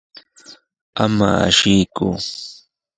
[1.03, 2.07] Ama asiyku.